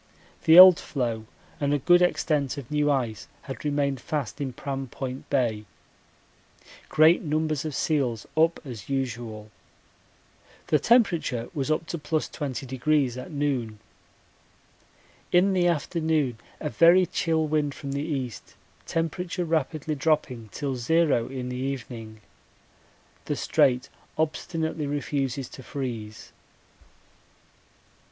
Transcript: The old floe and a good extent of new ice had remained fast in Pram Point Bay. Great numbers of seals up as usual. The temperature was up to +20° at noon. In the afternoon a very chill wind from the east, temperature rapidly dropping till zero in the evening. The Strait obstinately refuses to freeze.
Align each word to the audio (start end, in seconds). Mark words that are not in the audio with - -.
The 0.45 0.57
old 0.57 0.79
floe 0.79 1.27
and 1.59 1.75
a 1.75 1.77
good 1.77 2.01
extent 2.01 2.57
of 2.57 2.71
new 2.71 2.89
ice 2.89 3.27
had 3.43 3.63
remained 3.63 4.01
fast 4.01 4.41
in 4.41 4.51
Pram 4.51 4.87
Point 4.87 5.29
Bay. 5.29 5.65
Great 6.89 7.21
numbers 7.21 7.65
of 7.65 7.75
seals 7.75 8.25
up 8.35 8.59
as 8.65 8.89
usual. 8.89 9.51
The 10.69 10.79
temperature 10.79 11.49
was 11.53 11.69
up 11.69 11.85
to 11.85 11.99
+20° 11.99 13.15
at 13.21 13.29
noon. 13.31 13.77
In 15.31 15.53
the 15.53 15.67
afternoon 15.67 16.39
a 16.59 16.69
very 16.71 17.05
chill 17.05 17.45
wind 17.45 17.75
from 17.75 17.91
the 17.91 18.01
east, 18.01 18.55
temperature 18.87 19.45
rapidly 19.45 19.93
dropping 19.93 20.49
till 20.51 20.75
zero 20.75 21.27
in 21.27 21.49
the 21.49 21.57
evening. 21.57 22.21
The 23.25 23.35
Strait 23.35 23.87
obstinately 24.17 24.87
refuses 24.87 25.47
to 25.49 25.61
freeze. 25.61 26.31